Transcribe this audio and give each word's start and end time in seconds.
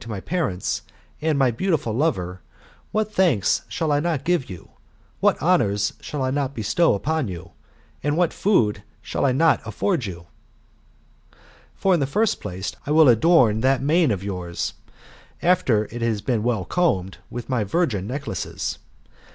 \ 0.01 0.01
tOd 0.01 0.09
TfiB 0.09 0.23
larrAlCORPHOSM, 0.23 0.23
OR 0.23 0.23
my 0.23 0.25
parents 0.25 0.81
and 1.21 1.37
my 1.37 1.51
beautiful 1.51 1.93
lover, 1.93 2.41
what 2.91 3.13
thanks 3.13 3.61
shall 3.67 3.91
I 3.91 3.99
not 3.99 4.23
give 4.23 4.49
you, 4.49 4.69
what 5.19 5.39
honours 5.39 5.93
shall 6.01 6.23
I 6.23 6.31
not 6.31 6.55
bestow 6.55 6.95
upon 6.95 7.27
you, 7.27 7.51
and 8.01 8.17
what 8.17 8.33
food 8.33 8.81
shall 9.03 9.27
I 9.27 9.31
not 9.31 9.61
afford 9.63 10.07
you? 10.07 10.25
For, 11.75 11.93
in 11.93 11.99
the 11.99 12.07
first 12.07 12.41
place, 12.41 12.73
I 12.83 12.89
will 12.89 13.09
adorn 13.09 13.61
that 13.61 13.83
mane 13.83 14.09
of 14.09 14.23
yours, 14.23 14.73
after 15.43 15.85
it 15.91 16.01
has 16.01 16.21
been 16.21 16.41
well 16.41 16.65
combed, 16.65 17.19
with 17.29 17.47
my 17.47 17.63
virgin 17.63 18.07
necklaces. 18.07 18.79